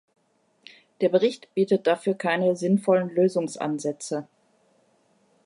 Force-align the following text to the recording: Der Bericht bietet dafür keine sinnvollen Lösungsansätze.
Der 1.01 1.09
Bericht 1.09 1.53
bietet 1.53 1.85
dafür 1.85 2.15
keine 2.15 2.55
sinnvollen 2.55 3.09
Lösungsansätze. 3.13 4.27